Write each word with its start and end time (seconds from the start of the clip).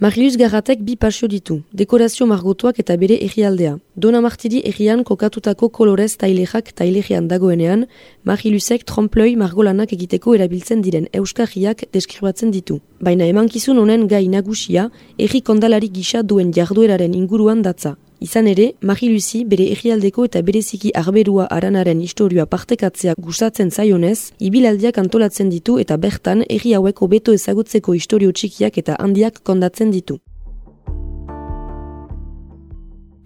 Marius 0.00 0.36
Garratek 0.36 0.80
bi 0.84 0.96
pasio 0.96 1.28
ditu, 1.28 1.62
dekorazio 1.72 2.26
margotuak 2.26 2.78
eta 2.82 2.96
bere 3.00 3.16
errialdea. 3.24 3.78
Dona 3.96 4.20
martiri 4.20 4.60
errian 4.70 5.04
kokatutako 5.08 5.68
kolorez 5.78 6.16
tailexak 6.20 6.72
tailexian 6.74 7.28
dagoenean, 7.30 7.86
Marilusek 8.24 8.84
tromploi 8.84 9.36
margolanak 9.36 9.92
egiteko 9.96 10.34
erabiltzen 10.34 10.82
diren 10.82 11.06
euskarriak 11.14 11.84
deskribatzen 11.96 12.50
ditu. 12.50 12.80
Baina 13.00 13.24
emankizun 13.30 13.78
honen 13.78 14.08
gai 14.10 14.28
nagusia, 14.28 14.90
erri 15.18 15.40
kondalari 15.40 15.88
gisa 15.88 16.22
duen 16.22 16.52
jardueraren 16.52 17.14
inguruan 17.14 17.62
datza. 17.62 17.96
Izan 18.18 18.46
ere, 18.48 18.70
Mari 18.80 19.10
Luzi 19.12 19.42
bere 19.44 19.66
egialdeko 19.74 20.24
eta 20.24 20.40
bereziki 20.40 20.88
arberua 20.96 21.44
aranaren 21.52 21.98
historioa 22.00 22.46
partekatzea 22.48 23.12
gustatzen 23.18 23.68
zaionez, 23.70 24.32
ibilaldiak 24.40 24.96
antolatzen 25.02 25.50
ditu 25.52 25.76
eta 25.82 25.98
bertan 26.00 26.40
erri 26.48 26.72
haueko 26.72 27.08
beto 27.12 27.34
ezagutzeko 27.36 27.92
historio 27.92 28.32
txikiak 28.32 28.78
eta 28.80 28.96
handiak 28.98 29.42
kondatzen 29.44 29.92
ditu. 29.92 30.16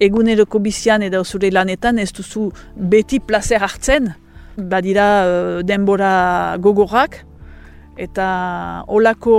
Eguneroko 0.00 0.58
bizian 0.58 1.02
edo 1.06 1.22
zure 1.24 1.52
lanetan 1.52 1.98
ez 1.98 2.10
duzu 2.16 2.48
beti 2.74 3.20
placer 3.20 3.62
hartzen, 3.62 4.10
badira 4.56 5.06
uh, 5.22 5.62
denbora 5.62 6.56
gogorrak 6.58 7.20
eta 8.00 8.26
olako 8.88 9.36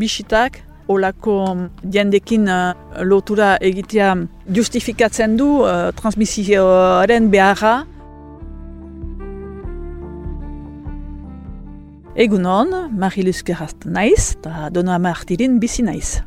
bisitak 0.00 0.62
olako 0.88 1.36
jendekin 1.92 2.48
uh, 2.48 2.72
lotura 3.04 3.56
egitea 3.60 4.14
justifikatzen 4.54 5.36
du 5.38 5.48
uh, 5.62 5.90
transmisioaren 5.96 7.30
beharra. 7.30 7.76
Egun 12.18 12.48
hon, 12.50 12.74
Mariluz 12.98 13.44
Gerrast 13.46 13.84
naiz, 13.86 14.32
eta 14.34 14.72
Dona 14.74 14.98
Martirin 14.98 15.60
bizi 15.62 15.84
naiz. 15.86 16.18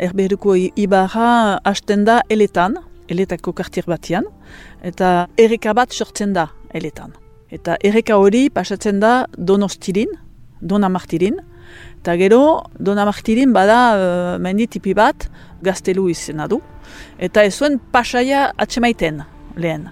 Erberuko 0.00 0.56
ibarra 0.56 1.60
hasten 1.68 2.06
da 2.08 2.22
eletan, 2.32 2.80
eletako 3.12 3.52
kartier 3.54 3.86
batian, 3.86 4.26
eta 4.82 5.28
erreka 5.38 5.76
bat 5.76 5.92
sortzen 5.92 6.32
da 6.34 6.48
eletan. 6.74 7.19
Eta 7.50 7.76
erreka 7.82 8.16
hori 8.22 8.48
pasatzen 8.54 9.00
da 9.02 9.24
donostirin, 9.36 10.12
dona 10.60 10.88
martirin. 10.88 11.40
Eta 12.00 12.14
gero, 12.16 12.42
dona 12.78 13.04
martirin 13.08 13.52
bada 13.52 13.78
uh, 13.94 14.36
menditipi 14.42 14.94
bat 14.94 15.26
gaztelu 15.62 16.08
izena 16.10 16.46
du. 16.50 16.60
Eta 17.18 17.44
ez 17.46 17.54
zuen 17.56 17.78
pasaia 17.92 18.50
atxemaiten 18.58 19.24
lehen. 19.58 19.88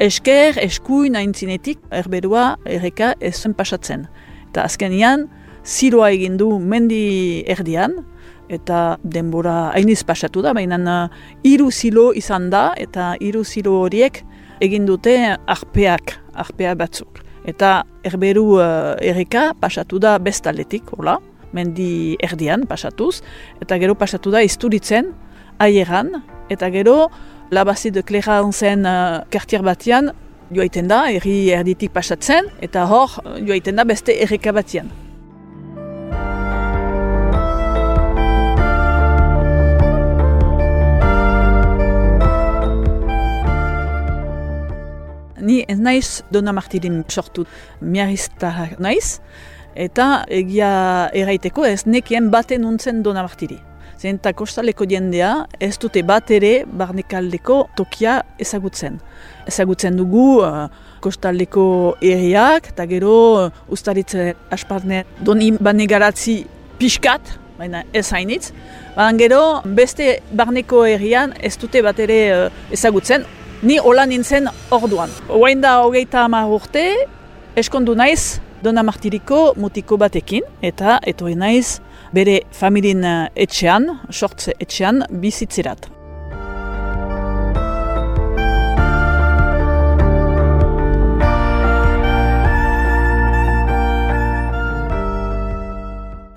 Esker, 0.00 0.56
eskuin 0.62 1.18
aintzinetik, 1.18 1.82
erberua 1.90 2.54
erreka 2.64 3.12
ez 3.20 3.34
zuen 3.36 3.54
pasatzen. 3.58 4.06
Eta 4.48 4.64
azkenian, 4.70 5.26
ziroa 5.66 6.08
egin 6.14 6.38
du 6.40 6.54
mendi 6.58 7.42
erdian, 7.50 7.98
eta 8.50 8.96
denbora 9.02 9.70
hainiz 9.76 10.00
pasatu 10.06 10.42
da, 10.42 10.54
baina 10.56 10.78
uh, 10.78 11.20
hiru 11.46 11.70
zilo 11.70 12.10
izan 12.14 12.48
da, 12.50 12.70
eta 12.78 13.14
hiru 13.20 13.44
zilo 13.44 13.76
horiek 13.82 14.24
egin 14.60 14.86
dute 14.88 15.14
arpeak, 15.46 16.16
arpea 16.40 16.74
batzuk. 16.78 17.20
Eta 17.48 17.82
erberu 18.04 18.58
uh, 18.58 18.96
erreka 19.00 19.50
pasatu 19.60 20.00
da 20.02 20.18
bestaletik, 20.18 20.92
hola, 20.96 21.18
mendi 21.56 22.16
erdian 22.22 22.66
pasatuz, 22.68 23.20
eta 23.62 23.78
gero 23.80 23.96
pasatu 23.98 24.32
da 24.32 24.42
isturitzen, 24.44 25.12
aieran, 25.60 26.20
eta 26.52 26.70
gero 26.70 27.10
labazi 27.50 27.90
de 27.90 28.02
klera 28.02 28.40
zen 28.52 28.86
uh, 28.86 29.22
kartier 29.30 29.62
batian, 29.62 30.12
joaiten 30.50 30.88
da, 30.88 31.04
erri 31.10 31.50
erditik 31.54 31.92
pasatzen, 31.92 32.50
eta 32.60 32.86
hor 32.86 33.20
joaiten 33.46 33.76
da 33.76 33.84
beste 33.84 34.16
erreka 34.22 34.52
batian. 34.52 34.90
Ni 45.40 45.62
ez 45.68 45.78
naiz 45.78 46.22
dona 46.32 46.52
martirin 46.52 47.02
sortu 47.08 47.46
miarista 47.80 48.52
naiz, 48.78 49.20
eta 49.74 50.24
egia 50.28 51.08
eraiteko 51.16 51.64
ez 51.64 51.84
nekien 51.86 52.30
baten 52.30 52.64
untzen 52.64 53.02
dona 53.02 53.22
martiri. 53.26 53.58
Zenta 54.00 54.32
kostaleko 54.32 54.86
jendea 54.88 55.44
ez 55.60 55.74
dute 55.78 56.00
bat 56.08 56.30
ere 56.32 56.64
barnekaldeko 56.64 57.58
tokia 57.76 58.22
ezagutzen. 58.40 58.96
Ezagutzen 59.48 59.98
dugu 59.98 60.40
uh, 60.40 60.70
kostaldeko 61.04 61.96
erriak, 62.00 62.70
eta 62.72 62.86
gero 62.88 63.16
uh, 63.42 63.50
ustaritze 63.68 64.32
asparne 64.50 65.02
doni 65.20 65.50
banegaratzi 65.52 66.38
pixkat, 66.80 67.34
baina 67.58 67.84
ez 67.92 68.06
hainitz. 68.16 68.54
Baina 68.96 69.12
gero 69.20 69.42
beste 69.64 70.22
barneko 70.32 70.86
errian 70.88 71.36
ez 71.36 71.58
dute 71.60 71.84
bat 71.84 72.00
ere 72.00 72.20
uh, 72.32 72.48
ezagutzen, 72.72 73.28
Ni 73.60 73.74
hola 73.76 74.06
nintzen 74.08 74.46
orduan. 74.72 75.10
Oain 75.28 75.60
da 75.60 75.74
hogeita 75.84 76.22
hamar 76.24 76.48
urte, 76.48 76.80
eskondu 77.60 77.92
naiz 77.92 78.40
Dona 78.64 78.80
Martiriko 78.80 79.52
mutiko 79.60 79.98
batekin, 80.00 80.46
eta 80.64 80.94
etorri 81.04 81.34
naiz 81.36 81.82
bere 82.16 82.38
familin 82.56 83.04
eh, 83.04 83.28
etxean, 83.44 83.84
sortze 84.08 84.54
etxean, 84.64 85.02
bizitzerat. 85.20 85.90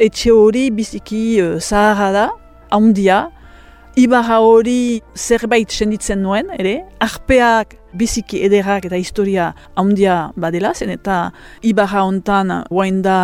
Etxe 0.04 0.36
hori 0.36 0.66
biziki 0.76 1.24
uh, 1.40 1.56
zaharra 1.64 2.12
da, 2.12 2.28
handia, 2.76 3.30
Ibarra 3.94 4.40
hori 4.42 5.04
zerbait 5.14 5.70
senditzen 5.70 6.24
nuen, 6.26 6.48
ere, 6.58 6.80
arpeak 7.04 7.76
biziki 7.94 8.40
ederrak 8.48 8.88
eta 8.88 8.98
historia 8.98 9.52
handia 9.78 10.32
badela, 10.34 10.72
zen 10.74 10.90
eta 10.96 11.18
Ibarra 11.62 12.02
hontan 12.08 12.56
guain 12.72 13.04
da 13.06 13.18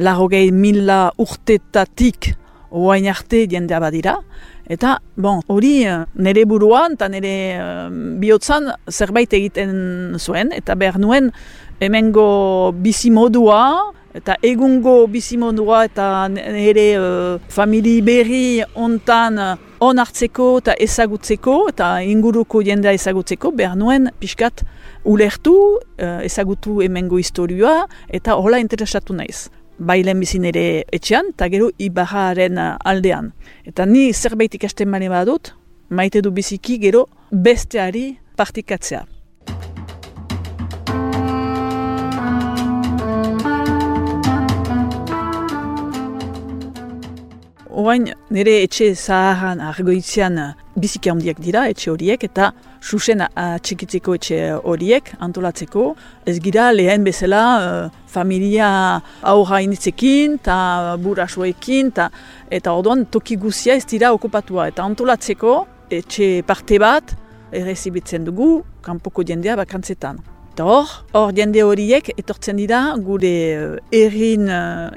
larrogei 0.00 0.48
mila 0.48 1.10
urtetatik 1.20 2.30
guain 2.72 3.04
arte 3.12 3.42
jendea 3.52 3.82
badira. 3.84 4.16
Eta, 4.64 4.94
bon, 5.20 5.42
hori 5.52 5.74
eh, 5.84 5.98
nire 6.16 6.46
buruan 6.48 6.96
eta 6.96 7.10
nire 7.12 7.34
uh, 7.60 7.90
bihotzan 8.22 8.70
zerbait 8.88 9.36
egiten 9.36 10.16
zuen, 10.16 10.54
eta 10.56 10.72
behar 10.72 10.96
nuen 10.96 11.28
hemengo 11.84 12.72
bizimodua, 12.80 13.92
eta 14.16 14.38
egungo 14.46 15.04
bizimodua 15.10 15.84
eta 15.90 16.08
nire 16.32 16.88
uh, 16.96 17.36
famili 17.52 17.98
berri 18.06 18.62
hontan 18.72 19.40
on 19.84 20.00
hartzeko 20.02 20.46
eta 20.62 20.74
ezagutzeko 20.86 21.56
eta 21.70 21.88
inguruko 22.02 22.62
jendea 22.64 22.94
ezagutzeko 22.96 23.52
behar 23.58 23.76
nuen 23.78 24.10
pixkat 24.20 24.64
ulertu, 25.04 25.54
uh, 25.76 26.20
ezagutu 26.24 26.80
hemengo 26.84 27.20
historioa 27.20 27.84
eta 28.08 28.38
hola 28.40 28.60
interesatu 28.62 29.16
naiz. 29.16 29.48
Bailen 29.78 30.20
bizin 30.22 30.44
ere 30.46 30.84
etxean 30.94 31.32
eta 31.34 31.48
gero 31.50 31.70
ibarraren 31.78 32.60
aldean. 32.60 33.32
Eta 33.66 33.86
ni 33.86 34.12
zerbait 34.12 34.54
ikasten 34.54 34.90
bane 34.94 35.10
badut, 35.10 35.50
maite 35.90 36.22
du 36.22 36.30
biziki 36.30 36.78
gero 36.78 37.08
besteari 37.30 38.14
partikatzea. 38.36 39.13
Oain, 47.74 48.04
nire 48.30 48.52
etxe 48.62 48.92
zaharran 48.94 49.58
argoitzean 49.58 50.36
biziki 50.78 51.10
handiak 51.10 51.40
dira, 51.42 51.64
etxe 51.72 51.88
horiek, 51.90 52.22
eta 52.22 52.52
susen 52.78 53.24
atxikitzeko 53.26 54.14
etxe 54.14 54.38
horiek 54.62 55.10
antolatzeko. 55.26 55.88
Ez 56.30 56.36
gira 56.44 56.68
lehen 56.70 57.02
bezala 57.02 57.40
uh, 57.58 57.88
familia 58.06 58.68
aurra 59.26 59.58
initzekin, 59.66 60.36
eta 60.38 60.94
burasuekin, 61.02 61.90
ta, 61.98 62.12
eta 62.46 62.76
orduan 62.78 63.08
toki 63.10 63.40
guzia 63.42 63.74
ez 63.74 63.88
dira 63.90 64.12
okupatua. 64.14 64.68
Eta 64.70 64.86
antolatzeko 64.86 65.56
etxe 65.90 66.44
parte 66.46 66.78
bat 66.78 67.16
errezibitzen 67.50 68.28
dugu, 68.28 68.60
kanpoko 68.86 69.26
jendea 69.26 69.58
bakantzetan. 69.58 70.22
Eta 70.54 70.68
hor, 70.70 70.94
hor 71.10 71.34
jende 71.34 71.66
horiek 71.66 72.12
etortzen 72.14 72.62
dira 72.62 72.84
gure 73.02 73.34
uh, 73.58 73.96
errin 74.04 74.46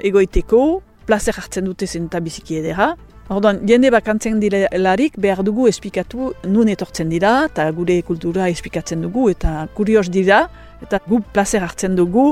egoiteko, 0.05 0.67
placer 1.07 1.37
hartzen 1.39 1.65
dute 1.65 1.87
zenta 1.87 2.19
biziki 2.23 2.59
edera. 2.59 2.91
Orduan, 3.31 3.59
jende 3.67 3.89
bakantzen 3.91 4.39
direlarik 4.39 5.17
behar 5.19 5.41
dugu 5.43 5.65
espikatu 5.67 6.31
nun 6.47 6.69
etortzen 6.71 7.09
dira, 7.11 7.33
eta 7.49 7.65
gure 7.75 7.97
kultura 8.07 8.47
espikatzen 8.51 9.03
dugu, 9.03 9.25
eta 9.33 9.65
kurios 9.75 10.07
dira, 10.13 10.45
eta 10.83 11.01
gu 11.07 11.19
placer 11.33 11.65
hartzen 11.65 11.97
dugu 11.97 12.29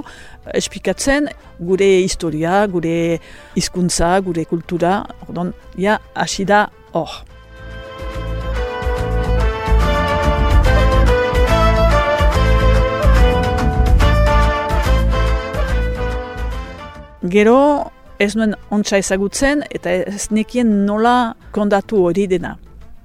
espikatzen 0.55 1.27
gure 1.59 1.89
historia, 2.05 2.61
gure 2.71 3.19
hizkuntza, 3.59 4.13
gure 4.23 4.47
kultura, 4.47 5.01
orduan, 5.27 5.51
ja, 5.75 5.99
hasi 6.15 6.47
da 6.47 6.67
hor. 6.93 7.23
Gero, 17.25 17.91
ez 18.19 18.35
nuen 18.35 18.55
ontsa 18.73 18.99
ezagutzen 19.01 19.63
eta 19.73 19.91
ez 20.07 20.27
nekien 20.31 20.71
nola 20.85 21.35
kondatu 21.55 22.03
hori 22.07 22.27
dena. 22.31 22.55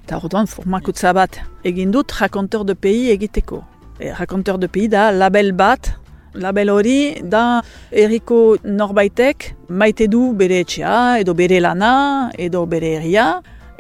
Eta 0.05 0.19
orduan 0.19 0.49
formakutza 0.51 1.13
bat 1.17 1.41
egin 1.67 1.93
dut 1.95 2.13
rakonteur 2.21 2.65
de 2.67 2.75
pei 2.75 3.11
egiteko. 3.15 3.63
E, 3.99 4.13
rakonteur 4.17 4.59
de 4.59 4.69
pei 4.69 4.89
da 4.89 5.11
label 5.13 5.53
bat, 5.57 5.93
label 6.35 6.71
hori 6.71 6.99
da 7.23 7.61
eriko 7.91 8.57
norbaitek 8.65 9.51
maite 9.69 10.07
du 10.11 10.31
bere 10.39 10.63
etxea, 10.65 11.21
edo 11.23 11.35
bere 11.35 11.61
lana, 11.61 12.31
edo 12.39 12.65
bere 12.71 12.97
herria, 12.99 13.29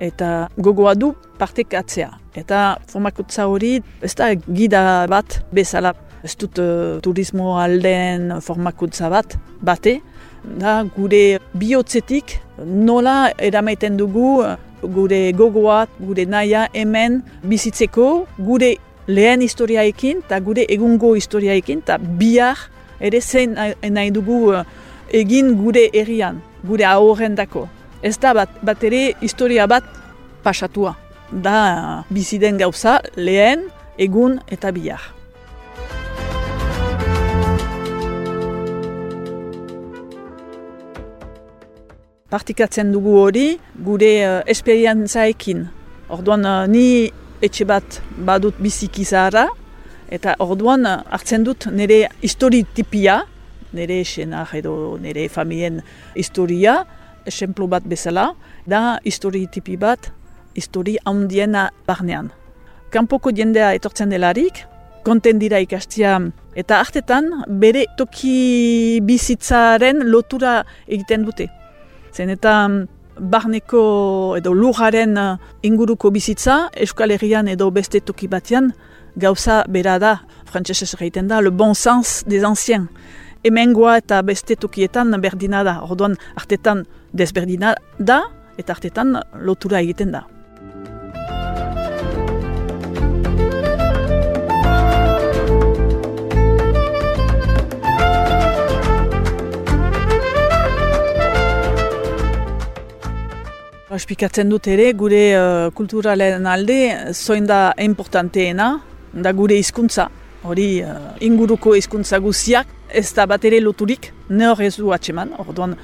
eta 0.00 0.48
gogoa 0.56 0.94
du 0.96 1.12
partekatzea. 1.38 2.10
Eta 2.40 2.78
formakutza 2.90 3.46
hori 3.50 3.78
ez 4.02 4.14
da 4.18 4.32
gida 4.34 5.06
bat 5.10 5.40
bezala 5.54 5.94
ez 6.24 6.34
dut 6.36 6.58
uh, 6.60 6.98
turismo 7.00 7.54
alden 7.60 8.34
formakutza 8.44 9.08
bat, 9.12 9.36
bate, 9.64 10.00
da 10.44 10.82
gure 10.96 11.38
bihotzetik 11.54 12.38
nola 12.64 13.32
eramaiten 13.38 13.96
dugu 13.96 14.42
gure 14.82 15.32
gogoa, 15.32 15.86
gure 16.00 16.24
naia 16.26 16.68
hemen 16.72 17.20
bizitzeko, 17.44 18.26
gure 18.38 18.76
lehen 19.06 19.42
historiaekin 19.44 20.22
eta 20.24 20.40
gure 20.40 20.64
egungo 20.68 21.14
historiaekin 21.18 21.82
eta 21.84 21.98
bihar 21.98 22.58
ere 23.00 23.20
zein 23.20 23.56
nahi 23.56 24.10
dugu 24.10 24.52
uh, 24.54 24.64
egin 25.12 25.54
gure 25.58 25.88
herrian, 25.92 26.40
gure 26.64 26.84
aurren 26.84 27.36
dako. 27.36 27.68
Ez 28.02 28.16
da 28.18 28.32
bat, 28.34 28.52
bat 28.62 28.84
ere 28.84 29.14
historia 29.20 29.66
bat 29.66 29.84
pasatua. 30.44 30.96
Da 31.30 32.04
biziden 32.10 32.58
gauza 32.58 32.98
lehen, 33.16 33.68
egun 33.98 34.40
eta 34.50 34.72
bihar. 34.72 35.19
Partikatzen 42.30 42.92
dugu 42.94 43.16
hori 43.18 43.46
gure 43.84 44.12
uh, 44.26 44.36
esperientzaekin. 44.50 45.66
Orduan 46.10 46.46
uh, 46.46 46.66
ni 46.70 47.10
etxe 47.42 47.66
bat 47.66 48.00
badut 48.26 48.56
biziki 48.62 49.04
zahara, 49.04 49.48
eta 50.10 50.36
orduan 50.38 50.86
uh, 50.86 51.00
hartzen 51.10 51.44
dut 51.46 51.66
nire 51.74 52.06
histori 52.22 52.62
tipia, 52.74 53.20
nire 53.74 54.00
esenak 54.04 54.54
edo 54.58 54.96
nire 55.02 55.28
familien 55.28 55.80
historia, 56.14 56.80
esemplo 57.26 57.68
bat 57.70 57.84
bezala, 57.86 58.30
da 58.66 58.98
histori 59.04 59.46
tipi 59.52 59.76
bat, 59.76 60.10
histori 60.54 60.96
handiena 61.04 61.68
barnean. 61.86 62.30
Kanpoko 62.90 63.30
jendea 63.30 63.70
etortzen 63.76 64.10
delarik, 64.10 64.64
konten 65.06 65.38
dira 65.38 65.60
ikastia, 65.62 66.16
eta 66.58 66.80
hartetan 66.82 67.30
bere 67.62 67.86
toki 67.98 69.00
bizitzaren 69.06 70.02
lotura 70.10 70.60
egiten 70.88 71.24
dute. 71.28 71.59
Zen 72.12 72.30
eta 72.30 72.68
mm, 72.68 72.86
barneko 73.30 73.82
edo 74.38 74.52
lujaren 74.54 75.18
uh, 75.18 75.36
inguruko 75.62 76.10
bizitza, 76.10 76.70
Euskal 76.76 77.12
Herrian 77.14 77.48
edo 77.48 77.70
beste 77.70 78.00
toki 78.00 78.28
batean, 78.28 78.72
gauza 79.16 79.62
bera 79.68 79.98
da, 79.98 80.16
frantzesez 80.50 80.94
egiten 80.98 81.28
da, 81.28 81.40
le 81.40 81.50
bon 81.50 81.74
sens 81.74 82.22
des 82.26 82.44
anciens. 82.44 82.88
Hemengoa 83.44 83.98
eta 84.00 84.20
beste 84.22 84.56
tokietan 84.56 85.16
berdina 85.20 85.62
da, 85.64 85.80
orduan 85.84 86.16
artetan 86.36 86.84
desberdina 87.12 87.74
da, 87.98 88.22
eta 88.58 88.76
artetan 88.76 89.16
lotura 89.40 89.80
egiten 89.80 90.12
da. 90.12 90.26
Espikatzen 103.90 104.46
dut 104.46 104.68
ere, 104.70 104.92
gure 104.94 105.20
uh, 105.34 105.70
kulturalen 105.74 106.44
alde, 106.46 106.76
zoin 107.10 107.42
da 107.48 107.72
importanteena, 107.82 108.68
da 109.10 109.32
gure 109.34 109.56
hizkuntza. 109.58 110.04
Hori 110.46 110.66
uh, 110.86 111.16
inguruko 111.26 111.74
hizkuntza 111.74 112.20
guziak, 112.22 112.70
ez 112.94 113.08
da 113.16 113.26
bat 113.26 113.42
ere 113.50 113.58
loturik, 113.58 114.12
ne 114.30 114.46
hor 114.46 114.62
ez 114.62 114.76
du 114.76 114.92
atseman, 114.94 115.34
orduan 115.42 115.74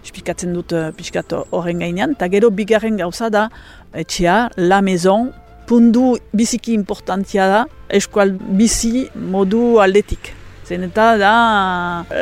espikatzen 0.00 0.56
dut 0.56 0.72
uh, 0.72 0.86
pixkat 0.96 1.36
horren 1.50 1.84
gainean, 1.84 2.16
eta 2.16 2.30
gero 2.32 2.48
bigarren 2.48 2.96
gauza 2.96 3.28
da, 3.28 3.50
etxea, 3.92 4.38
la 4.56 4.80
maison, 4.80 5.28
pundu 5.68 6.14
biziki 6.32 6.72
importantia 6.72 7.44
da, 7.52 7.64
eskual 7.92 8.32
bizi 8.56 9.10
modu 9.12 9.82
aldetik. 9.84 10.32
Zen 10.64 10.88
eta 10.88 11.12
da 11.20 11.34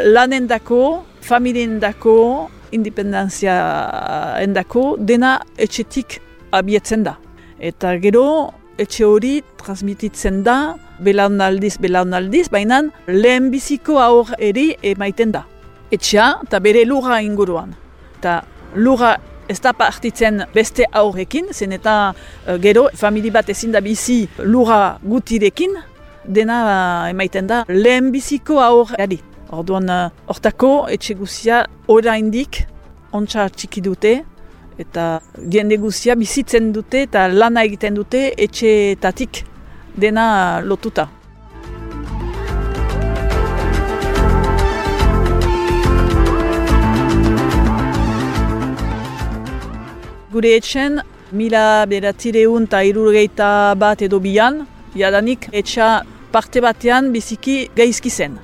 lanen 0.03 0.51
dako, 0.51 0.83
dako, 2.69 2.75
independenzia 2.75 4.41
endako 4.41 4.97
dena 4.99 5.41
etxetik 5.57 6.21
abietzen 6.53 7.05
da. 7.05 7.17
Eta 7.59 7.99
gero 7.99 8.53
etxe 8.79 9.05
hori 9.05 9.43
transmititzen 9.59 10.45
da 10.45 10.77
belaunaldiz, 11.01 11.79
belaunaldiz, 11.81 12.49
baina 12.51 12.83
lehen 13.09 13.51
biziko 13.51 13.99
aur 13.99 14.35
eri 14.39 14.77
emaiten 14.83 15.33
da. 15.33 15.45
Etxea 15.91 16.43
eta 16.45 16.61
bere 16.61 16.85
lura 16.85 17.21
inguruan. 17.23 17.75
Eta 18.19 18.43
lura 18.75 19.17
ez 19.49 19.61
da 19.61 19.73
partitzen 19.73 20.45
beste 20.55 20.85
aurrekin, 20.93 21.49
zen 21.53 21.73
eta 21.73 22.13
uh, 22.13 22.59
gero 22.61 22.89
famili 22.95 23.31
bat 23.31 23.49
ezin 23.49 23.73
da 23.73 23.81
bizi 23.81 24.29
lura 24.45 24.99
gutirekin, 25.03 25.79
dena 26.25 26.59
uh, 26.65 27.11
emaiten 27.11 27.47
da 27.47 27.65
lehen 27.69 28.13
biziko 28.13 28.61
aur 28.61 28.93
eri. 28.99 29.23
Orduan, 29.49 29.89
eh, 29.89 30.11
hortako, 30.29 30.89
etxe 30.93 31.15
guzia 31.17 31.63
oraindik 31.89 32.67
ontsa 33.17 33.49
txiki 33.49 33.81
dute, 33.81 34.19
eta 34.79 35.21
jende 35.51 35.79
guzia 35.81 36.15
bizitzen 36.15 36.73
dute 36.73 37.03
eta 37.07 37.27
lana 37.33 37.65
egiten 37.67 37.97
dute 37.97 38.29
etxeetatik 38.47 39.43
dena 39.97 40.61
lotuta. 40.61 41.09
Gure 50.29 50.51
etxen, 50.59 51.01
mila 51.33 51.87
beratzireun 51.89 52.69
eta 52.69 52.83
irurgeita 52.85 53.49
bat 53.81 54.05
edo 54.05 54.21
bian, 54.21 54.67
jadanik 54.95 55.49
etxa 55.53 56.03
parte 56.33 56.61
batean 56.61 57.11
biziki 57.17 57.57
gaizki 57.75 58.13
zen. 58.13 58.37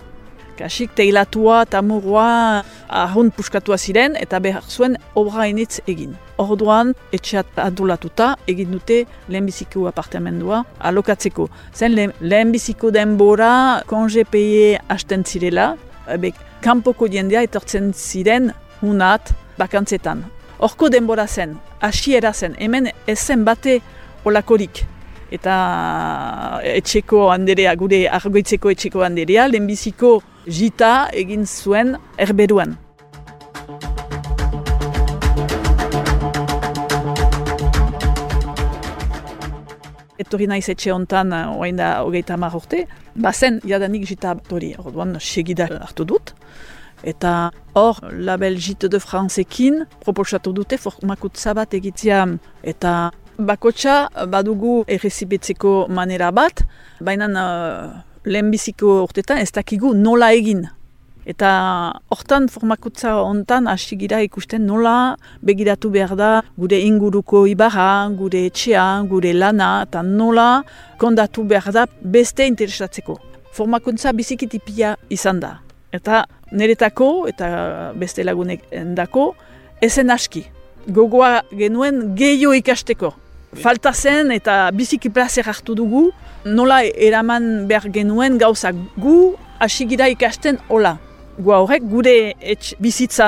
Kasik 0.54 0.92
teilatua 0.94 1.64
eta 1.64 1.80
murua 1.82 2.62
ahun 2.88 3.32
puskatua 3.34 3.78
ziren 3.78 4.14
eta 4.20 4.38
behar 4.38 4.62
zuen 4.62 4.94
obra 5.18 5.48
initz 5.50 5.80
egin. 5.90 6.12
Orduan, 6.38 6.92
etxeat 7.14 7.58
adulatuta 7.58 8.34
egin 8.50 8.70
dute 8.74 9.00
lehenbiziko 9.28 9.88
apartamendua 9.90 10.62
alokatzeko. 10.78 11.48
Zen 11.74 11.98
lehenbiziko 12.20 12.92
denbora 12.94 13.82
konje 13.90 14.24
peie 14.30 14.78
hasten 14.88 15.24
zirela, 15.24 15.74
ebe, 16.06 16.30
kanpoko 16.62 17.08
jendea 17.10 17.42
etortzen 17.42 17.92
ziren 17.92 18.52
unat 18.82 19.34
bakantzetan. 19.58 20.22
Horko 20.58 20.88
denbora 20.88 21.26
zen, 21.26 21.58
hasiera 21.82 22.32
zen, 22.32 22.54
hemen 22.58 22.92
ez 23.06 23.18
zen 23.18 23.44
bate 23.44 23.80
olakorik 24.24 24.84
eta 25.34 25.54
etxeko 26.76 27.28
handerea, 27.32 27.74
gure 27.74 28.04
argoitzeko 28.06 28.70
etxeko 28.70 29.02
handerea, 29.02 29.48
lehenbiziko 29.50 30.20
jita 30.46 31.08
egin 31.12 31.46
zuen 31.46 31.96
erberuan. 32.18 32.76
Etorri 40.20 40.46
naiz 40.46 40.68
etxe 40.70 40.92
hontan, 40.94 41.32
oain 41.58 41.76
da 41.76 41.98
hogeita 42.04 42.36
hamar 42.36 42.54
urte, 42.54 42.84
bazen 43.16 43.58
jadanik 43.66 44.06
jita 44.08 44.36
hori, 44.52 44.74
orduan 44.78 45.16
segida 45.20 45.66
hartu 45.80 46.06
dut. 46.06 46.34
Eta 47.04 47.50
hor, 47.76 47.98
label 48.12 48.56
jite 48.56 48.88
de 48.88 49.00
francekin 49.02 49.82
proposatu 50.04 50.54
dute 50.56 50.78
formakutza 50.80 51.52
bat 51.52 51.74
egitzia 51.74 52.22
eta 52.62 53.10
bakotxa 53.36 54.26
badugu 54.30 54.84
errezibetzeko 54.88 55.88
manera 55.90 56.30
bat, 56.30 56.62
baina 57.00 57.28
uh, 57.28 58.13
lehenbiziko 58.24 59.02
urtetan 59.04 59.38
ez 59.42 59.50
dakigu 59.52 59.94
nola 59.94 60.32
egin. 60.32 60.64
Eta 61.24 61.50
hortan 62.12 62.50
formakutza 62.52 63.14
hontan 63.22 63.68
hasi 63.70 63.96
gira 63.96 64.18
ikusten 64.20 64.66
nola 64.68 65.16
begiratu 65.40 65.88
behar 65.90 66.12
da 66.16 66.30
gure 66.60 66.80
inguruko 66.84 67.46
ibarra, 67.48 68.10
gure 68.18 68.44
etxea, 68.50 68.84
gure 69.08 69.32
lana, 69.32 69.86
eta 69.86 70.02
nola 70.04 70.64
kondatu 71.00 71.46
behar 71.48 71.72
da 71.72 71.86
beste 72.02 72.44
interesatzeko. 72.50 73.16
Formakuntza 73.56 74.12
bizikitipia 74.12 74.96
izan 75.08 75.40
da. 75.40 75.58
Eta 75.92 76.26
niretako 76.52 77.26
eta 77.30 77.48
beste 77.96 78.24
lagunek 78.24 78.68
endako, 78.72 79.32
ezen 79.80 80.10
aski. 80.10 80.44
Gogoa 80.92 81.38
genuen 81.56 82.10
gehiago 82.18 82.52
ikasteko 82.60 83.14
falta 83.56 83.92
zen 83.92 84.30
eta 84.34 84.70
biziki 84.74 85.10
plazer 85.10 85.46
hartu 85.48 85.74
dugu, 85.74 86.10
nola 86.44 86.82
eraman 86.84 87.66
behar 87.68 87.88
genuen 87.92 88.38
gauzak 88.38 88.76
gu 88.96 89.34
hasigira 89.60 90.08
ikasten 90.08 90.58
hola. 90.68 90.98
gua 91.34 91.56
horrek 91.64 91.82
gure 91.90 92.34
etx, 92.38 92.76
bizitza 92.78 93.26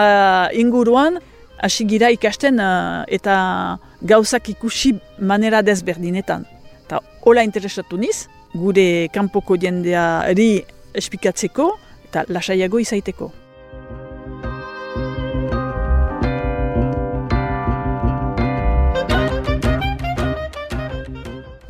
inguruan 0.55 1.19
hasi 1.59 1.85
gira 1.91 2.07
ikasten 2.15 2.61
uh, 2.63 3.03
eta 3.09 3.79
gauzak 4.03 4.49
ikusi 4.53 4.93
manera 5.19 5.63
desberdinetan. 5.63 6.45
Eta 6.85 7.01
hola 7.25 7.43
interesatu 7.43 7.99
niz, 7.99 8.29
gure 8.55 9.09
kanpoko 9.13 9.57
jendeari 9.59 10.63
espikatzeko 10.95 11.73
eta 12.07 12.25
lasaiago 12.29 12.79
izaiteko. 12.79 13.33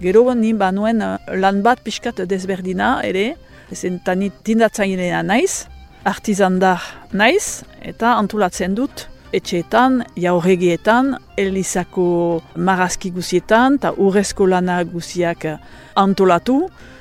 Gero 0.07 0.35
ni 0.35 0.53
banuen 0.55 1.03
uh, 1.03 1.17
lan 1.35 1.65
bat 1.67 1.81
pixkat 1.83 2.21
desberdina 2.31 3.01
ere, 3.03 3.33
zentani 3.75 4.29
tindatzainea 4.47 5.25
naiz, 5.27 5.67
artizandar 6.07 6.85
naiz, 7.11 7.65
eta 7.83 8.13
antolatzen 8.15 8.77
dut 8.79 9.09
etxeetan, 9.35 10.05
jaurregietan, 10.15 11.17
elizako 11.43 12.05
marazki 12.55 13.11
guzietan, 13.17 13.81
eta 13.81 13.91
urrezko 13.99 14.47
lana 14.47 14.77
guziak 14.87 15.49
antolatu, 15.99 16.61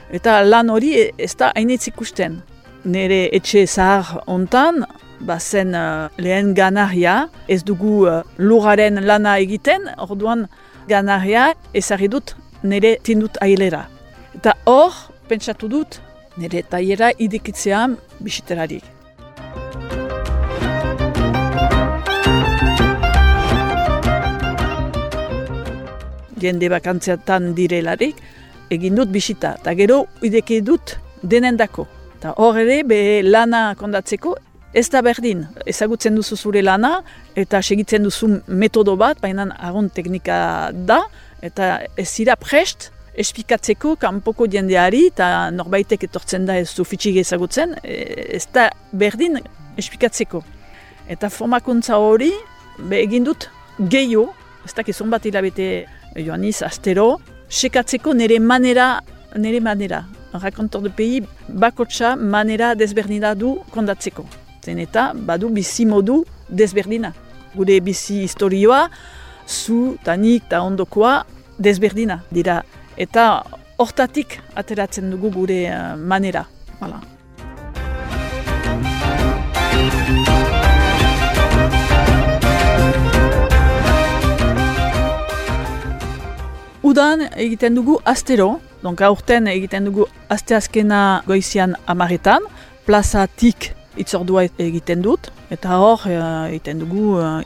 eta 0.09 0.39
lan 0.41 0.73
hori 0.73 0.95
ez 0.97 1.35
da 1.37 1.51
hainitz 1.53 1.85
ikusten. 1.91 2.39
Nere 2.89 3.27
etxe 3.37 3.67
zahar 3.67 4.23
ontan, 4.25 4.81
bazen 5.29 5.77
uh, 5.77 6.09
lehen 6.17 6.55
ganaria, 6.57 7.27
ez 7.47 7.61
dugu 7.61 8.07
uh, 8.07 8.23
luraren 8.41 8.97
lana 9.05 9.37
egiten, 9.45 9.85
orduan 10.09 10.47
ganaria 10.89 11.51
ezarri 11.77 12.09
dut 12.09 12.33
nire 12.65 12.97
tindut 13.03 13.37
ailera. 13.41 13.85
Eta 14.35 14.55
hor, 14.65 14.93
pentsatu 15.29 15.69
dut, 15.71 15.99
nire 16.37 16.63
taiera 16.69 17.11
idikitzean 17.17 17.97
bisiterari. 18.19 18.81
Jende 26.41 26.69
bakantziatan 26.69 27.53
direlarik, 27.57 28.19
egin 28.69 28.97
dut 28.99 29.13
bisita. 29.13 29.55
Eta 29.61 29.73
gero, 29.77 30.03
ideki 30.25 30.59
dut 30.65 30.97
denendako. 31.23 31.87
Eta 32.19 32.35
hor 32.41 32.59
ere, 32.59 32.81
be 32.87 32.99
lana 33.23 33.69
kondatzeko, 33.79 34.35
ez 34.75 34.89
da 34.91 35.01
berdin. 35.05 35.45
Ezagutzen 35.65 36.17
duzu 36.19 36.35
zure 36.35 36.61
lana, 36.63 36.99
eta 37.35 37.61
segitzen 37.63 38.03
duzu 38.03 38.29
metodo 38.47 38.97
bat, 38.99 39.21
baina 39.23 39.47
agon 39.55 39.89
teknika 39.89 40.37
da, 40.75 41.05
eta 41.45 41.79
ez 41.97 42.07
zira 42.09 42.35
prest, 42.39 42.89
espikatzeko 43.15 43.95
kanpoko 43.99 44.47
jendeari, 44.51 45.05
eta 45.11 45.49
norbaitek 45.55 46.07
etortzen 46.09 46.47
da 46.47 46.57
ez 46.59 46.71
du 46.75 46.83
fitxik 46.87 47.21
ezagutzen, 47.21 47.77
e, 47.83 47.99
ez 48.37 48.43
da 48.53 48.69
berdin 48.91 49.39
espikatzeko. 49.79 50.41
Eta 51.11 51.29
formakuntza 51.29 51.99
hori, 52.01 52.31
be 52.89 52.99
egin 53.03 53.27
dut 53.27 53.47
gehiu, 53.91 54.27
ez 54.65 54.73
da 54.75 54.83
kizun 54.83 55.11
bat 55.13 55.25
hilabete 55.25 55.85
joaniz, 56.15 56.61
astero, 56.65 57.19
sekatzeko 57.49 58.13
nire 58.13 58.39
manera, 58.39 58.99
nire 59.37 59.61
manera. 59.61 60.05
Rakontor 60.35 60.81
de 60.83 60.89
pei, 60.91 61.21
bakotxa 61.47 62.15
manera 62.19 62.73
desberdina 62.75 63.31
du 63.39 63.53
kondatzeko. 63.71 64.25
Zen 64.65 64.81
eta, 64.83 65.11
badu 65.15 65.47
bizi 65.53 65.85
modu 65.87 66.23
desberdina. 66.49 67.13
Gure 67.55 67.77
bizi 67.79 68.25
historioa, 68.25 68.89
zu, 69.47 69.95
tanik, 70.03 70.49
ta 70.49 70.59
ondokoa, 70.65 71.21
desberdina 71.57 72.23
dira. 72.31 72.61
Eta 72.97 73.43
hortatik 73.77 74.39
ateratzen 74.55 75.11
dugu 75.11 75.31
gure 75.31 75.65
uh, 75.69 75.95
manera. 75.97 76.45
Hala. 76.79 77.01
Udan 86.85 87.23
egiten 87.33 87.73
dugu 87.73 87.97
astero, 88.05 88.59
donk 88.83 89.01
aurten 89.01 89.47
egiten 89.49 89.87
dugu 89.89 90.05
aste 90.29 90.53
azkena 90.53 91.23
goizian 91.25 91.73
amaretan, 91.89 92.45
plazatik 92.85 93.71
itzordua 93.97 94.43
egiten 94.61 95.01
dut, 95.01 95.31
eta 95.49 95.79
hor 95.81 96.03
uh, 96.05 96.45
egiten 96.45 96.83
dugu 96.83 97.15
uh, 97.17 97.39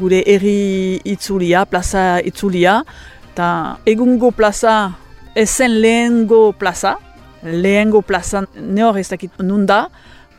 gure 0.00 0.22
herri 0.24 0.96
itzulia, 1.04 1.66
plaza 1.68 2.22
itzulia, 2.24 2.80
eta 3.36 3.76
egungo 3.84 4.30
plaza 4.32 4.96
ezen 5.36 5.82
lehengo 5.82 6.54
plaza, 6.56 6.94
lehengo 7.42 8.00
plaza 8.00 8.46
ne 8.56 8.80
hor 8.80 8.96
ez 8.96 9.10
dakit 9.10 9.42
nunda, 9.44 9.90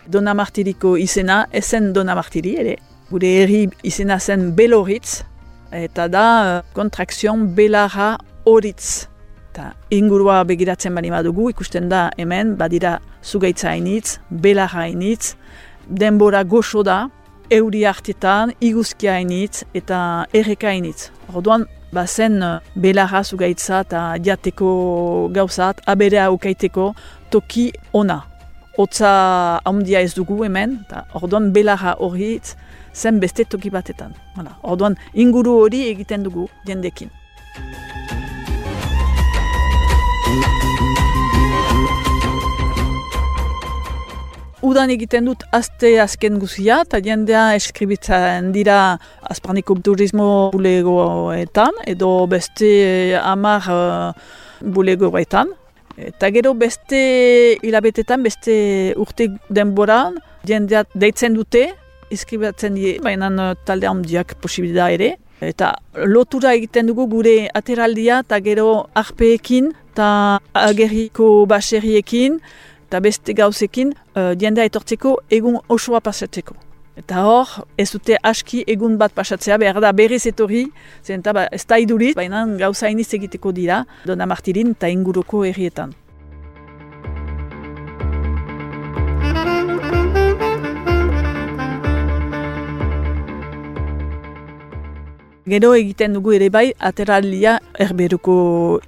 Dona 0.07 0.33
Martiriko 0.33 0.95
izena 0.97 1.43
ezen 1.51 1.91
Dona 1.93 2.15
Martiri, 2.17 2.55
ere. 2.57 2.73
Gure 3.11 3.29
herri 3.43 3.67
izena 3.85 4.17
zen 4.17 4.55
Beloritz, 4.57 5.21
eta 5.69 6.07
da 6.09 6.25
uh, 6.41 6.73
kontrakzion 6.73 7.51
Belarra 7.53 8.15
Horitz. 8.49 9.05
Eta 9.51 9.75
ingurua 9.93 10.41
begiratzen 10.49 10.97
bani 10.97 11.13
badugu, 11.13 11.51
ikusten 11.53 11.91
da 11.93 12.07
hemen, 12.17 12.55
badira 12.57 12.97
zugaitza 13.21 13.75
hainitz, 13.75 14.17
Belarra 14.31 14.87
hainitz, 14.87 15.35
denbora 15.85 16.41
goxo 16.43 16.81
da, 16.81 17.03
euri 17.53 17.85
hartetan, 17.85 18.57
iguzkia 18.57 19.19
hainitz 19.19 19.67
eta 19.77 20.25
erreka 20.33 20.73
hainitz. 20.73 21.11
Orduan, 21.35 21.69
bazen 21.93 22.41
uh, 22.43 22.59
belarra 22.75 23.23
zugaitza 23.23 23.81
eta 23.85 24.01
jateko 24.23 25.29
gauzat, 25.33 25.81
aberea 25.85 26.31
ukaiteko 26.31 26.93
toki 27.29 27.71
ona. 27.93 28.21
Otza 28.77 29.09
haundia 29.65 30.01
ez 30.05 30.13
dugu 30.13 30.43
hemen, 30.45 30.79
eta 30.85 31.05
orduan 31.17 31.51
belarra 31.53 31.95
hori 31.99 32.35
zen 32.93 33.19
beste 33.19 33.45
toki 33.45 33.71
batetan. 33.73 34.13
Hala, 34.35 34.57
orduan 34.63 34.97
inguru 35.13 35.59
hori 35.63 35.87
egiten 35.89 36.23
dugu 36.27 36.47
jendekin. 36.65 37.09
Udan 44.67 44.91
egiten 44.91 45.29
dut 45.29 45.45
azte 45.55 45.93
azken 46.03 46.41
guzia, 46.41 46.81
eta 46.83 46.99
jendea 46.99 47.43
eskribitzen 47.55 48.49
dira 48.51 48.97
azparniko 49.31 49.77
turismo 49.85 50.49
bulegoetan, 50.51 51.77
edo 51.87 52.09
beste 52.27 52.71
amar 53.21 53.69
uh, 53.71 54.11
bulegoetan. 54.59 55.53
Eta 56.09 56.31
gero 56.35 56.51
beste 56.59 56.99
hilabetetan, 57.63 58.27
beste 58.27 58.57
urte 58.99 59.29
denboran, 59.47 60.19
jendea 60.49 60.83
deitzen 60.91 61.39
dute, 61.39 61.69
eskribatzen 62.11 62.75
die, 62.75 62.97
baina 63.03 63.31
uh, 63.31 63.49
talde 63.63 63.87
handiak 63.87 64.35
posibilida 64.43 64.91
ere. 64.91 65.13
Eta 65.39 65.77
lotura 66.11 66.51
egiten 66.57 66.91
dugu 66.91 67.07
gure 67.07 67.39
ateraldia, 67.55 68.19
eta 68.27 68.43
gero 68.43 68.71
arpeekin, 68.99 69.71
eta 69.93 70.07
ageriko 70.67 71.45
baseriekin, 71.47 72.41
eta 72.87 73.01
beste 73.03 73.35
gauzekin 73.35 73.91
uh, 73.91 74.31
diendea 74.39 74.65
etortzeko 74.69 75.17
egun 75.29 75.59
osoa 75.69 75.99
pasatzeko. 76.01 76.55
Eta 76.97 77.21
hor, 77.27 77.51
ez 77.77 77.91
dute 77.93 78.17
aski 78.25 78.63
egun 78.65 78.95
bat 78.97 79.13
pasatzea, 79.13 79.59
behar 79.61 79.77
da 79.83 79.91
berriz 79.93 80.23
etorri, 80.25 80.63
zen 81.05 81.21
eta 81.21 81.33
ba, 81.35 81.45
ez 81.53 81.61
da 81.69 81.77
idurit, 81.77 82.15
baina 82.17 82.41
gauza 82.57 82.89
egiteko 82.89 83.51
dira, 83.51 83.83
dona 84.05 84.25
martirin 84.25 84.71
eta 84.73 84.89
inguruko 84.89 85.43
errietan. 85.45 85.93
Gero 95.47 95.69
egiten 95.79 96.11
dugu 96.11 96.33
ere 96.35 96.49
bai, 96.51 96.73
ateralia 96.83 97.53
erberuko 97.79 98.33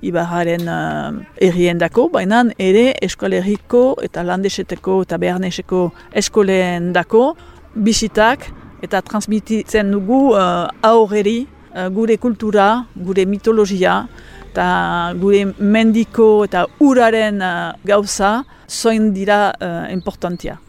ibararen 0.04 0.68
uh, 0.68 1.14
errien 1.40 1.80
dako, 1.80 2.10
baina 2.12 2.42
ere 2.60 2.98
eskoleriko 3.08 3.84
eta 4.04 4.26
landeseteko 4.28 4.98
eta 5.06 5.16
beharneseko 5.24 5.86
eskoleen 6.20 6.92
dako, 6.92 7.24
bisitak 7.88 8.50
eta 8.84 9.00
transmititzen 9.08 9.96
dugu 9.96 10.34
uh, 10.34 10.68
aurreri 10.84 11.46
uh, 11.48 11.88
gure 11.96 12.20
kultura, 12.20 12.70
gure 13.08 13.24
mitologia, 13.24 14.02
eta 14.52 14.70
gure 15.16 15.46
mendiko 15.64 16.44
eta 16.44 16.68
uraren 16.84 17.40
uh, 17.40 17.54
gauza, 17.88 18.42
zoin 18.68 19.14
dira 19.16 19.46
uh, 19.56 19.86
importantia. 19.96 20.60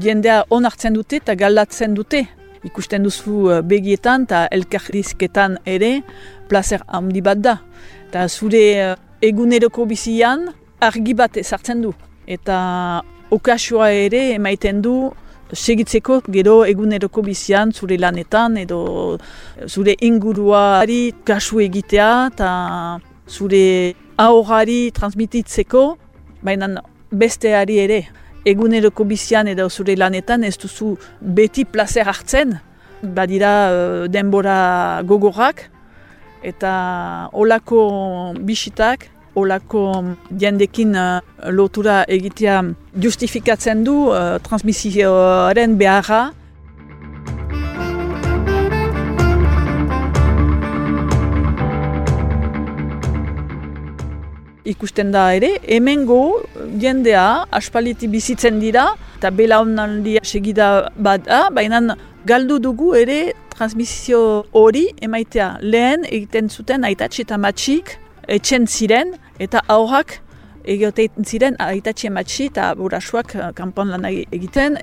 Jendea 0.00 0.44
on 0.50 0.64
hartzen 0.64 0.94
dute 0.96 1.20
eta 1.20 1.36
galdatzen 1.38 1.94
dute. 1.94 2.24
Ikusten 2.64 3.04
duzu 3.06 3.46
uh, 3.48 3.60
begietan 3.64 4.26
eta 4.28 4.46
elkarrizketan 4.52 5.58
ere 5.64 6.00
placer 6.48 6.84
handi 6.88 7.22
bat 7.24 7.40
da. 7.40 7.56
Eta 8.08 8.26
zure 8.28 8.64
uh, 8.90 8.94
eguneroko 9.22 9.86
bizian 9.88 10.48
argi 10.80 11.14
bat 11.14 11.36
ezartzen 11.40 11.82
du. 11.84 11.94
Eta 12.26 13.02
okasua 13.30 13.90
ere 13.94 14.30
emaiten 14.34 14.82
du 14.82 14.94
segitzeko 15.52 16.20
gero 16.30 16.60
eguneroko 16.64 17.22
bizian 17.26 17.72
zure 17.72 17.98
lanetan 17.98 18.56
edo 18.60 19.18
zure 19.66 19.96
inguruari 20.06 21.00
kasu 21.26 21.60
egitea 21.64 22.10
eta 22.32 22.50
zure 23.30 23.94
aurrari 24.20 24.90
transmititzeko, 24.92 25.84
baina 26.42 26.68
besteari 27.10 27.78
ere. 27.80 28.00
Eguneroko 28.48 29.04
bizian 29.04 29.48
edo 29.52 29.68
zure 29.68 29.96
lanetan 29.96 30.44
ez 30.44 30.56
duzu 30.56 30.94
beti 31.20 31.66
placer 31.68 32.08
hartzen, 32.08 32.54
badira 33.02 33.52
denbora 34.08 35.02
gogorrak, 35.04 35.66
eta 36.42 36.72
olako 37.36 37.80
bisitak, 38.40 39.10
olako 39.36 39.84
jendekin 40.40 40.96
lotura 41.52 42.02
egitea 42.08 42.62
justifikatzen 42.96 43.84
du 43.84 43.96
uh, 44.08 44.38
transmisioaren 44.42 45.76
beharra, 45.78 46.30
ikusten 54.70 55.10
da 55.12 55.30
ere, 55.34 55.54
hemengo 55.66 56.20
jendea 56.78 57.44
aspaliti 57.50 58.08
bizitzen 58.08 58.60
dira, 58.60 58.90
eta 59.18 59.30
belaunaldia 59.30 60.22
segida 60.24 60.90
bat 60.96 61.24
da, 61.26 61.48
baina 61.50 61.96
galdu 62.26 62.58
dugu 62.60 62.94
ere 62.94 63.32
transmisio 63.54 64.46
hori 64.52 64.86
emaitea 65.02 65.58
lehen 65.60 66.06
egiten 66.08 66.48
zuten 66.48 66.84
aitatxe 66.84 67.24
eta 67.26 67.38
matxik 67.38 67.96
etxen 68.28 68.66
ziren, 68.66 69.14
eta 69.38 69.62
aurrak 69.68 70.20
egoteiten 70.64 71.24
ziren 71.24 71.56
aitatxe 71.60 72.10
matxi 72.12 72.50
eta 72.50 72.74
burasuak 72.78 73.34
eh, 73.34 73.50
kanpon 73.56 73.90
lan 73.94 74.06
egiten, 74.10 74.78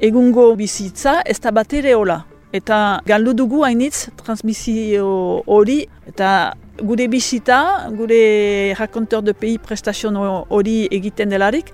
egungo 0.00 0.54
bizitza 0.56 1.20
ez 1.26 1.38
da 1.40 1.52
bat 1.52 1.72
ere 1.72 1.94
hola. 1.94 2.22
Eta 2.48 3.02
galdu 3.04 3.34
dugu 3.36 3.60
hainitz 3.60 4.08
transmisio 4.16 5.42
hori, 5.44 5.82
eta 6.08 6.54
gure 6.80 7.04
bisita, 7.12 7.90
gure 7.92 8.72
rakonteur 8.78 9.20
de 9.22 9.34
pays 9.36 9.58
prestazion 9.60 10.16
hori 10.16 10.86
egiten 10.88 11.28
delarik, 11.28 11.68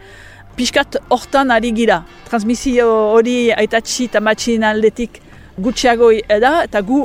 pixkat 0.59 0.99
hortan 1.15 1.55
ari 1.55 1.71
gira. 1.77 2.01
Transmisio 2.27 2.89
hori 3.15 3.53
aitatxi 3.55 4.09
eta 4.11 4.21
matxin 4.21 4.67
aldetik 4.67 5.21
gutxiago 5.63 6.11
eda 6.11 6.65
eta 6.65 6.83
gu 6.83 7.05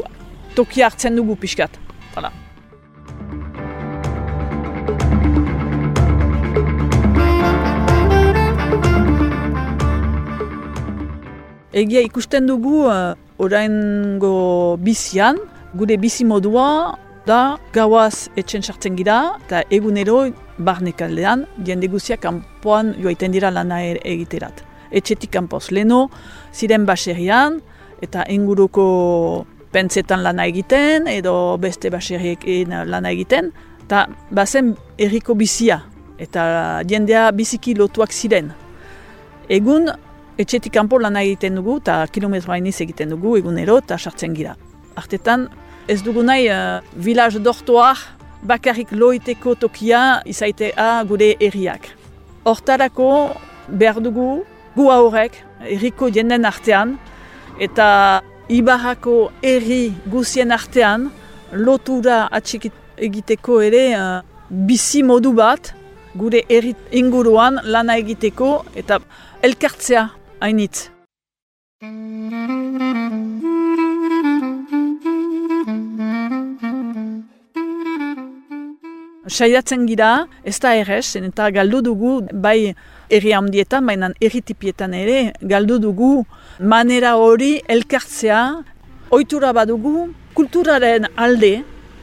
toki 0.58 0.82
hartzen 0.82 1.22
dugu 1.22 1.38
pixkat. 1.38 1.78
Hala. 2.16 2.34
Egia 11.70 12.02
ikusten 12.02 12.48
dugu 12.50 12.88
uh, 12.90 13.14
oraingo 13.40 14.78
bizian, 14.84 15.40
gure 15.74 15.98
bizi 15.98 16.26
modua 16.28 16.98
da 17.28 17.58
gauaz 17.74 18.30
etxen 18.40 18.64
sartzen 18.64 18.96
gira 18.98 19.20
eta 19.46 19.62
egunero 19.72 20.24
barnek 20.58 21.02
aldean 21.06 21.46
diende 21.58 21.88
guziak 21.92 22.22
kanpoan 22.26 22.96
joaiten 23.00 23.32
dira 23.32 23.52
lana 23.52 23.82
er 23.86 24.00
egiterat. 24.04 24.64
Etxetik 24.92 25.32
kanpoz 25.32 25.70
leno, 25.72 26.08
ziren 26.54 26.86
baserian 26.90 27.60
eta 28.02 28.26
inguruko 28.30 29.46
pentsetan 29.72 30.24
lana 30.26 30.48
egiten 30.50 31.08
edo 31.08 31.58
beste 31.62 31.92
baseriekin 31.94 32.74
lana 32.90 33.12
egiten 33.14 33.52
eta 33.86 34.08
bazen 34.32 34.74
erriko 34.98 35.36
bizia 35.38 35.84
eta 36.20 36.82
diendea 36.84 37.30
biziki 37.32 37.76
lotuak 37.78 38.12
ziren. 38.14 38.52
Egun 39.50 39.90
etxetik 40.40 40.72
kanpo 40.74 40.98
lana 41.04 41.22
egiten 41.26 41.58
dugu 41.60 41.78
eta 41.82 42.06
kilometroa 42.16 42.58
iniz 42.62 42.78
egiten 42.86 43.12
dugu 43.12 43.36
egunero 43.42 43.78
eta 43.82 43.98
sartzen 44.00 44.36
gira. 44.38 44.56
Artetan 44.96 45.50
ez 45.92 46.00
dugu 46.06 46.24
nahi 46.24 46.48
uh, 46.48 46.80
village 46.96 47.42
dortoar 47.44 48.00
bakarrik 48.48 48.94
loiteko 48.96 49.58
tokia 49.60 50.22
izaitea 50.26 50.88
gure 51.10 51.34
erriak. 51.44 51.90
Hortarako 52.48 53.10
behar 53.68 54.00
dugu 54.00 54.30
gu 54.78 54.86
horrek 54.94 55.36
erriko 55.76 56.08
jenden 56.16 56.48
artean 56.48 56.96
eta 57.60 57.88
ibarako 58.48 59.32
erri 59.44 59.90
guzien 60.08 60.56
artean 60.56 61.10
lotura 61.52 62.28
atxikit 62.32 62.74
egiteko 63.10 63.60
ere 63.66 63.84
uh, 63.98 64.22
bizi 64.50 65.04
modu 65.04 65.34
bat 65.36 65.74
gure 66.16 66.46
erri 66.48 66.72
inguruan 66.96 67.60
lana 67.64 67.98
egiteko 68.00 68.54
eta 68.76 69.02
elkartzea 69.44 70.08
hainitz. 70.40 70.90
Saiatzen 79.30 79.86
gira, 79.86 80.26
ez 80.44 80.58
da 80.60 80.74
errez, 80.74 81.16
eta 81.16 81.50
galdu 81.54 81.84
dugu, 81.86 82.14
bai 82.34 82.74
erri 83.14 83.34
handietan, 83.38 83.86
baina 83.86 84.10
erritipietan 84.20 84.96
ere, 84.98 85.34
galdu 85.42 85.78
dugu 85.80 86.26
manera 86.60 87.14
hori 87.22 87.60
elkartzea, 87.70 88.42
ohitura 89.14 89.54
badugu, 89.54 90.10
kulturaren 90.34 91.06
alde, 91.16 91.60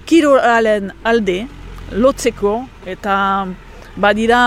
kiroralen 0.07 0.93
alde, 1.05 1.41
lotzeko, 1.93 2.61
eta 2.87 3.17
badira 3.97 4.47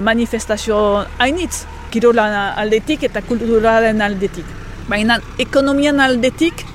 manifestazio 0.00 0.78
hainitz, 1.18 1.66
kirolan 1.94 2.34
aldetik 2.58 3.06
eta 3.06 3.22
kulturalen 3.22 4.02
aldetik. 4.02 4.46
Baina 4.90 5.20
ekonomian 5.40 6.02
aldetik, 6.02 6.66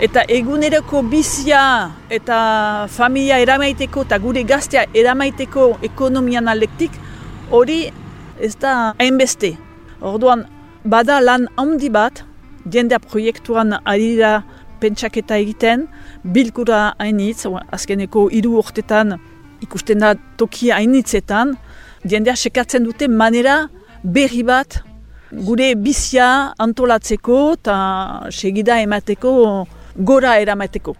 eta 0.00 0.22
eguneroko 0.32 1.02
bizia 1.04 1.62
eta 2.12 2.36
familia 2.88 3.36
eramaiteko 3.44 4.06
eta 4.06 4.18
gure 4.18 4.42
gaztea 4.48 4.86
eramaiteko 4.96 5.66
ekonomian 5.84 6.48
alektik 6.48 6.94
hori 7.52 7.82
ez 8.40 8.54
da 8.56 8.94
hainbeste. 8.98 9.52
Orduan, 10.00 10.46
bada 10.84 11.18
lan 11.20 11.44
handi 11.60 11.90
bat, 11.92 12.22
jendea 12.64 12.98
proiektuan 13.04 13.76
ari 13.84 14.14
da 14.16 14.40
pentsaketa 14.80 15.36
egiten, 15.36 15.84
bilkura 16.24 16.94
hainitz, 16.98 17.44
azkeneko 17.70 18.30
hiru 18.32 18.56
urtetan 18.62 19.18
ikusten 19.60 20.00
da 20.00 20.14
toki 20.40 20.70
hainitzetan, 20.72 21.58
jendea 22.08 22.36
sekatzen 22.36 22.88
dute 22.88 23.08
manera 23.08 23.66
berri 24.02 24.42
bat 24.42 24.80
gure 25.30 25.74
bizia 25.76 26.54
antolatzeko 26.58 27.38
eta 27.58 27.76
segida 28.30 28.80
emateko 28.80 29.66
gora 29.96 30.38
eramateko. 30.40 30.96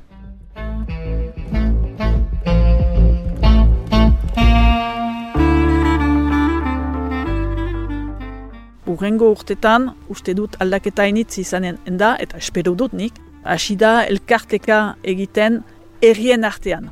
Urrengo 8.91 9.31
urtetan, 9.31 9.93
uste 10.11 10.35
dut 10.35 10.57
aldaketa 10.61 11.07
initz 11.07 11.39
izanen 11.39 11.79
da, 11.87 12.17
eta 12.19 12.39
espero 12.39 12.75
dut 12.75 12.93
nik, 12.93 13.15
hasi 13.45 13.77
da 13.79 14.03
elkarteka 14.05 14.97
egiten 15.07 15.61
errien 16.03 16.45
artean. 16.45 16.91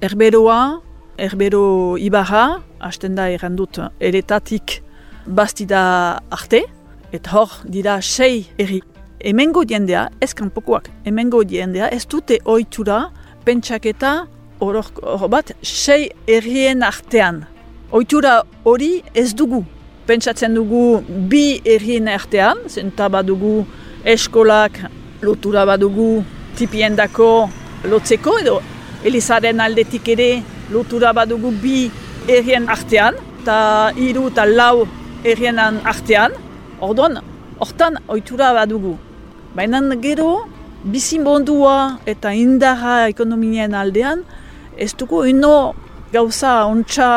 Erberoa, 0.00 0.80
erbero 1.20 1.96
ibarra, 2.00 2.62
hasten 2.80 3.14
da 3.14 3.28
errandut 3.30 3.78
eretatik 4.00 4.80
bastida 5.26 6.20
arte, 6.30 6.64
eta 7.12 7.36
hor 7.38 7.50
dira 7.64 8.00
sei 8.02 8.46
erri 8.58 8.82
hemengo 9.24 9.64
diendea, 9.64 10.08
ez 10.20 10.34
kanpokoak, 10.36 10.90
hemengo 11.04 11.42
diendea, 11.44 11.88
ez 11.88 12.04
dute 12.06 12.38
oitura 12.44 13.08
pentsaketa 13.44 14.26
hor 14.60 15.28
bat 15.32 15.54
sei 15.62 16.10
errien 16.28 16.82
artean. 16.82 17.44
Oitura 17.90 18.42
hori 18.64 19.02
ez 19.14 19.32
dugu. 19.34 19.64
Pentsatzen 20.06 20.54
dugu 20.54 21.00
bi 21.30 21.60
errien 21.64 22.08
artean, 22.12 22.60
zenta 22.68 23.08
badugu 23.08 23.64
eskolak 24.04 24.80
lotura 25.22 25.64
badugu 25.64 26.24
tipiendako 26.58 27.48
lotzeko, 27.88 28.38
edo 28.42 28.60
Elizaren 29.04 29.60
aldetik 29.60 30.08
ere 30.08 30.28
lotura 30.72 31.12
badugu 31.16 31.50
bi 31.62 31.90
errien 32.28 32.68
artean, 32.68 33.16
eta 33.40 33.92
hiru 33.96 34.28
eta 34.32 34.46
lau 34.48 34.86
errien 35.24 35.58
artean. 35.58 36.32
Orduan, 36.80 37.18
hortan 37.58 37.98
oitura 38.08 38.52
badugu. 38.52 38.96
Baina 39.54 39.80
gero, 40.02 40.46
bizimondua 40.84 41.98
eta 42.06 42.32
indarra 42.36 43.08
ekonomien 43.08 43.74
aldean, 43.74 44.24
ez 44.76 44.92
dugu 44.94 45.24
ino 45.24 45.74
gauza 46.12 46.66
ontsa, 46.66 47.08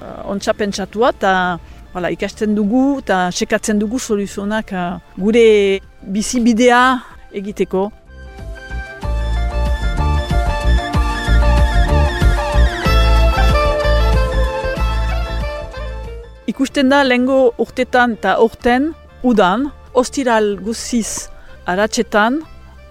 uh, 0.00 0.30
ontsa 0.30 0.54
pentsatua 0.54 1.10
eta 1.12 1.32
hala, 1.94 2.10
ikasten 2.10 2.54
dugu 2.54 3.00
eta 3.02 3.30
sekatzen 3.30 3.78
dugu 3.78 3.98
soluzionak 3.98 4.72
uh, 4.72 4.98
gure 5.18 5.80
bizibidea 6.02 6.80
egiteko. 7.32 7.90
Ikusten 16.54 16.86
da 16.86 17.00
lehengo 17.02 17.50
urtetan 17.58 18.12
eta 18.14 18.36
urten, 18.38 18.92
udan, 19.26 19.64
ostiral 19.90 20.52
guziz 20.62 21.26
aratsetan, 21.66 22.36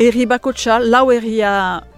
erri 0.03 0.25
bakotsa, 0.27 0.81
lau 0.83 1.05
erria 1.15 1.53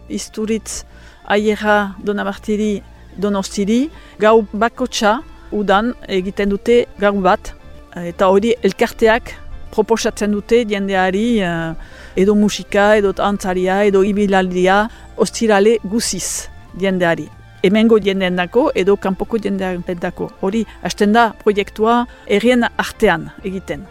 isturitz 0.05 0.83
aierra 1.25 1.95
dona 2.05 2.21
martiri 2.27 2.83
donostiri 3.17 3.79
gau 4.21 4.43
bakotsa 4.53 5.15
udan 5.49 5.89
egiten 6.19 6.53
dute 6.53 6.75
gau 7.01 7.15
bat 7.25 7.49
eta 7.97 8.29
hori 8.29 8.53
elkarteak 8.61 9.33
proposatzen 9.73 10.37
dute 10.37 10.61
jendeari 10.69 11.41
uh, 11.41 11.73
edo 12.15 12.35
musika, 12.37 12.91
edo 12.99 13.15
antzaria, 13.17 13.81
edo 13.89 14.03
ibilaldia 14.05 14.83
ostirale 15.17 15.79
guziz 15.83 16.45
jendeari. 16.77 17.25
Hemengo 17.65 17.97
jendeen 17.97 18.35
dako 18.37 18.67
edo 18.77 18.93
kanpoko 19.01 19.39
jendearen 19.41 19.81
dako. 19.97 20.29
Hori, 20.41 20.65
hasten 20.83 21.13
da 21.13 21.31
proiektua 21.41 22.05
errien 22.27 22.61
artean 22.77 23.31
egiten. 23.43 23.87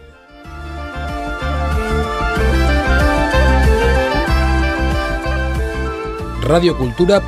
Radio 6.47 6.75
Kultura 6.77 7.19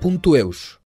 puntu 0.00 0.34
eus 0.34 0.78